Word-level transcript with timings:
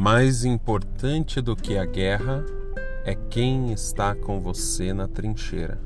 Mais 0.00 0.44
importante 0.44 1.40
do 1.40 1.56
que 1.56 1.76
a 1.76 1.84
guerra 1.84 2.44
é 3.04 3.16
quem 3.16 3.72
está 3.72 4.14
com 4.14 4.38
você 4.38 4.92
na 4.92 5.08
trincheira. 5.08 5.80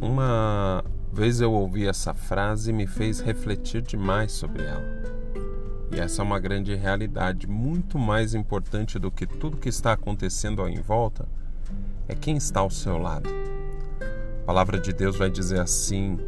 Uma 0.00 0.82
vez 1.12 1.42
eu 1.42 1.52
ouvi 1.52 1.86
essa 1.86 2.14
frase 2.14 2.70
e 2.70 2.72
me 2.72 2.86
fez 2.86 3.20
refletir 3.20 3.82
demais 3.82 4.32
sobre 4.32 4.62
ela. 4.62 4.86
E 5.92 6.00
essa 6.00 6.22
é 6.22 6.24
uma 6.24 6.40
grande 6.40 6.74
realidade, 6.74 7.46
muito 7.46 7.98
mais 7.98 8.32
importante 8.34 8.98
do 8.98 9.10
que 9.10 9.26
tudo 9.26 9.58
que 9.58 9.68
está 9.68 9.92
acontecendo 9.92 10.62
ao 10.62 10.70
em 10.70 10.80
volta, 10.80 11.28
é 12.08 12.14
quem 12.14 12.38
está 12.38 12.60
ao 12.60 12.70
seu 12.70 12.96
lado. 12.96 13.28
A 14.00 14.46
palavra 14.46 14.80
de 14.80 14.94
Deus 14.94 15.18
vai 15.18 15.28
dizer 15.28 15.60
assim: 15.60 16.18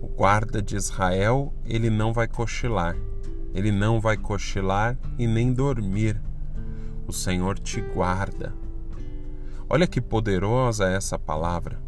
o 0.00 0.06
guarda 0.06 0.62
de 0.62 0.74
Israel, 0.74 1.52
ele 1.66 1.90
não 1.90 2.14
vai 2.14 2.26
cochilar, 2.26 2.96
ele 3.54 3.70
não 3.70 4.00
vai 4.00 4.16
cochilar 4.16 4.98
e 5.18 5.26
nem 5.26 5.52
dormir. 5.52 6.20
O 7.06 7.12
Senhor 7.12 7.58
te 7.58 7.80
guarda. 7.80 8.52
Olha 9.68 9.86
que 9.86 10.00
poderosa 10.00 10.88
é 10.88 10.96
essa 10.96 11.18
palavra. 11.18 11.78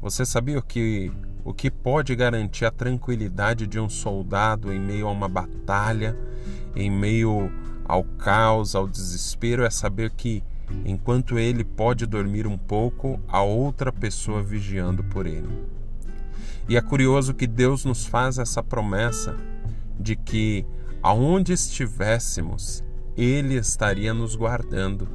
Você 0.00 0.24
sabia 0.24 0.62
que 0.62 1.10
o 1.44 1.52
que 1.52 1.70
pode 1.70 2.14
garantir 2.14 2.64
a 2.64 2.70
tranquilidade 2.70 3.66
de 3.66 3.80
um 3.80 3.88
soldado 3.88 4.72
em 4.72 4.78
meio 4.78 5.08
a 5.08 5.10
uma 5.10 5.28
batalha, 5.28 6.16
em 6.74 6.90
meio 6.90 7.50
ao 7.84 8.04
caos, 8.04 8.74
ao 8.74 8.86
desespero, 8.86 9.64
é 9.64 9.70
saber 9.70 10.10
que 10.10 10.42
enquanto 10.84 11.38
ele 11.38 11.64
pode 11.64 12.06
dormir 12.06 12.46
um 12.46 12.58
pouco, 12.58 13.20
há 13.28 13.42
outra 13.42 13.92
pessoa 13.92 14.42
vigiando 14.42 15.02
por 15.04 15.26
ele. 15.26 15.48
E 16.68 16.76
é 16.76 16.80
curioso 16.80 17.34
que 17.34 17.46
Deus 17.46 17.84
nos 17.84 18.06
faz 18.06 18.38
essa 18.38 18.62
promessa 18.62 19.36
de 19.98 20.16
que 20.16 20.66
aonde 21.02 21.52
estivéssemos, 21.52 22.84
Ele 23.16 23.54
estaria 23.54 24.12
nos 24.12 24.34
guardando, 24.34 25.08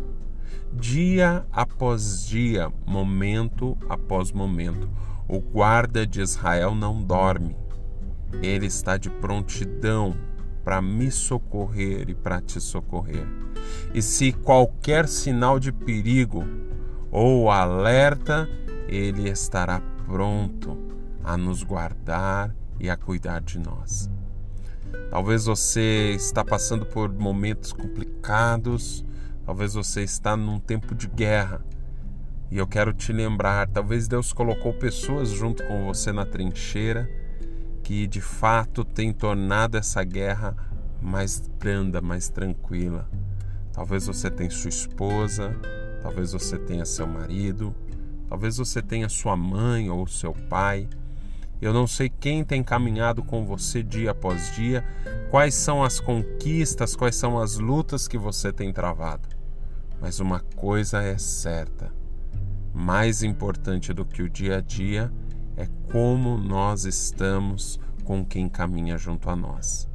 dia 0.74 1.46
após 1.52 2.26
dia, 2.26 2.72
momento 2.86 3.78
após 3.90 4.32
momento. 4.32 4.90
O 5.28 5.40
guarda 5.40 6.06
de 6.06 6.22
Israel 6.22 6.76
não 6.76 7.02
dorme, 7.02 7.56
ele 8.42 8.66
está 8.66 8.98
de 8.98 9.10
prontidão 9.10 10.16
para 10.64 10.82
me 10.82 11.12
socorrer 11.12 12.10
e 12.10 12.16
para 12.16 12.42
te 12.42 12.60
socorrer. 12.60 13.26
E 13.94 14.02
se 14.02 14.32
qualquer 14.32 15.08
sinal 15.08 15.60
de 15.60 15.72
perigo 15.72 16.44
ou 17.12 17.50
alerta, 17.50 18.48
ele 18.88 19.30
estará 19.30 19.82
pronto 20.06 20.78
a 21.24 21.38
nos 21.38 21.64
guardar 21.64 22.56
e 22.80 22.90
a 22.90 22.98
cuidar 22.98 23.42
de 23.42 23.60
nós. 23.60 24.10
Talvez 25.10 25.46
você 25.46 26.14
está 26.16 26.44
passando 26.44 26.86
por 26.86 27.12
momentos 27.12 27.74
complicados, 27.74 29.06
talvez 29.46 29.74
você 29.74 30.04
está 30.04 30.38
num 30.38 30.60
tempo 30.60 30.96
de 30.96 31.08
guerra. 31.08 31.64
E 32.50 32.58
eu 32.58 32.68
quero 32.68 32.94
te 32.94 33.14
lembrar, 33.14 33.68
talvez 33.68 34.08
Deus 34.08 34.34
colocou 34.34 34.74
pessoas 34.74 35.30
junto 35.30 35.66
com 35.66 35.86
você 35.86 36.12
na 36.12 36.26
trincheira 36.26 37.10
que 37.92 38.08
de 38.08 38.22
fato 38.22 38.86
tem 38.86 39.12
tornado 39.12 39.78
essa 39.78 40.04
guerra 40.04 40.56
mais 41.02 41.42
branda, 41.60 42.02
mais 42.02 42.30
tranquila. 42.30 43.10
Talvez 43.74 44.08
você 44.08 44.30
tenha 44.30 44.50
sua 44.50 44.70
esposa, 44.70 45.54
talvez 46.02 46.32
você 46.32 46.58
tenha 46.58 46.86
seu 46.86 47.08
marido, 47.08 47.76
talvez 48.30 48.58
você 48.58 48.82
tenha 48.82 49.10
sua 49.10 49.36
mãe 49.36 49.90
ou 49.90 50.08
seu 50.08 50.34
pai 50.34 50.88
eu 51.62 51.72
não 51.72 51.86
sei 51.86 52.10
quem 52.10 52.44
tem 52.44 52.64
caminhado 52.64 53.24
com 53.24 53.46
você 53.46 53.84
dia 53.84 54.12
após 54.12 54.54
dia, 54.56 54.84
quais 55.30 55.54
são 55.54 55.84
as 55.84 56.00
conquistas, 56.00 56.96
quais 56.96 57.16
são 57.16 57.40
as 57.40 57.58
lutas 57.58 58.08
que 58.08 58.18
você 58.18 58.52
tem 58.52 58.74
travado. 58.74 59.28
Mas 60.02 60.20
uma 60.20 60.40
coisa 60.56 61.04
é 61.04 61.18
certa: 61.20 61.94
mais 62.74 63.22
importante 63.22 63.94
do 63.94 64.04
que 64.04 64.24
o 64.24 64.30
dia 64.30 64.58
a 64.58 64.62
dia 64.62 65.12
é 65.56 65.68
como 65.92 66.38
nós 66.38 66.86
estamos 66.86 67.80
com 68.04 68.26
quem 68.26 68.50
caminha 68.50 68.98
junto 68.98 69.30
a 69.30 69.36
nós. 69.36 69.88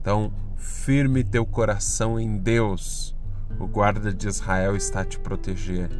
Então, 0.00 0.32
firme 0.56 1.22
teu 1.22 1.46
coração 1.46 2.18
em 2.18 2.36
Deus. 2.36 3.16
O 3.60 3.66
guarda 3.68 4.12
de 4.12 4.26
Israel 4.26 4.74
está 4.74 5.02
a 5.02 5.04
te 5.04 5.18
proteger. 5.20 5.90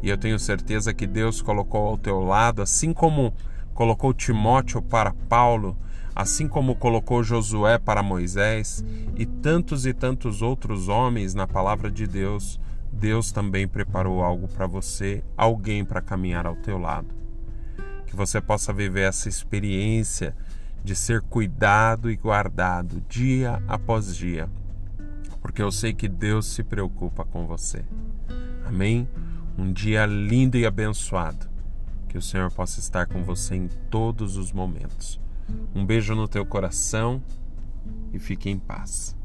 E 0.00 0.08
eu 0.08 0.16
tenho 0.16 0.38
certeza 0.38 0.94
que 0.94 1.06
Deus 1.06 1.42
colocou 1.42 1.88
ao 1.88 1.98
teu 1.98 2.20
lado, 2.20 2.62
assim 2.62 2.92
como 2.92 3.34
colocou 3.78 4.12
Timóteo 4.12 4.82
para 4.82 5.14
Paulo, 5.28 5.76
assim 6.12 6.48
como 6.48 6.74
colocou 6.74 7.22
Josué 7.22 7.78
para 7.78 8.02
Moisés 8.02 8.84
e 9.16 9.24
tantos 9.24 9.86
e 9.86 9.94
tantos 9.94 10.42
outros 10.42 10.88
homens 10.88 11.32
na 11.32 11.46
palavra 11.46 11.88
de 11.88 12.04
Deus, 12.04 12.58
Deus 12.90 13.30
também 13.30 13.68
preparou 13.68 14.20
algo 14.24 14.48
para 14.48 14.66
você, 14.66 15.22
alguém 15.36 15.84
para 15.84 16.00
caminhar 16.00 16.44
ao 16.44 16.56
teu 16.56 16.76
lado. 16.76 17.06
Que 18.04 18.16
você 18.16 18.40
possa 18.40 18.72
viver 18.72 19.02
essa 19.02 19.28
experiência 19.28 20.34
de 20.82 20.96
ser 20.96 21.20
cuidado 21.20 22.10
e 22.10 22.16
guardado 22.16 23.00
dia 23.08 23.62
após 23.68 24.16
dia, 24.16 24.50
porque 25.40 25.62
eu 25.62 25.70
sei 25.70 25.94
que 25.94 26.08
Deus 26.08 26.46
se 26.46 26.64
preocupa 26.64 27.24
com 27.24 27.46
você. 27.46 27.84
Amém? 28.66 29.08
Um 29.56 29.72
dia 29.72 30.04
lindo 30.04 30.56
e 30.56 30.66
abençoado. 30.66 31.57
Que 32.08 32.16
o 32.16 32.22
Senhor 32.22 32.50
possa 32.50 32.80
estar 32.80 33.06
com 33.06 33.22
você 33.22 33.54
em 33.54 33.68
todos 33.90 34.36
os 34.36 34.52
momentos. 34.52 35.20
Um 35.74 35.84
beijo 35.84 36.14
no 36.14 36.28
teu 36.28 36.44
coração 36.46 37.22
e 38.12 38.18
fique 38.18 38.48
em 38.48 38.58
paz. 38.58 39.17